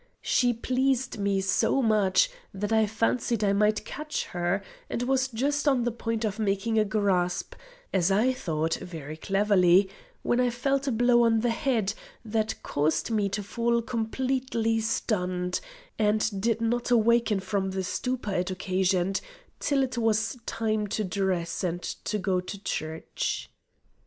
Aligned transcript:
She 0.23 0.51
pleased 0.51 1.19
me 1.19 1.41
so 1.41 1.79
much, 1.79 2.31
that 2.55 2.73
I 2.73 2.87
fancied 2.87 3.43
I 3.43 3.53
might 3.53 3.85
catch 3.85 4.25
her, 4.29 4.63
and 4.89 5.03
was 5.03 5.27
just 5.27 5.67
on 5.67 5.83
the 5.83 5.91
point 5.91 6.25
of 6.25 6.39
making 6.39 6.79
a 6.79 6.85
grasp 6.85 7.53
as 7.93 8.09
I 8.09 8.33
thought 8.33 8.73
very 8.77 9.15
cleverly 9.15 9.91
when 10.23 10.39
I 10.39 10.49
felt 10.49 10.87
a 10.87 10.91
blow 10.91 11.21
on 11.23 11.41
the 11.41 11.51
head, 11.51 11.93
that 12.25 12.63
caused 12.63 13.11
me 13.11 13.29
to 13.29 13.43
fall 13.43 13.79
completely 13.83 14.79
stunned, 14.79 15.59
and 15.99 16.41
did 16.41 16.61
not 16.61 16.89
awaken 16.89 17.39
from 17.39 17.69
the 17.69 17.83
stupor 17.83 18.31
it 18.33 18.49
occasioned 18.49 19.21
till 19.59 19.83
it 19.83 19.99
was 19.99 20.35
time 20.47 20.87
to 20.87 21.03
dress 21.03 21.63
and 21.63 21.95
go 22.23 22.39
to 22.41 22.63
church. 22.63 23.51